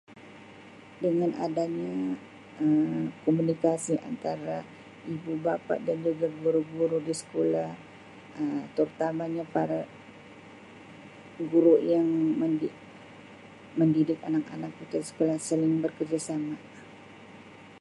[1.03, 1.93] Dengan adanya
[2.63, 4.57] Um komunikasi antara
[5.13, 7.67] ibu-bapa dan juga guru-guru di skula
[8.41, 9.81] Um terutamanya para
[11.53, 12.09] guru yang
[12.41, 14.71] mendi-mendidik anak-anak
[15.47, 16.55] sering bekerjasama.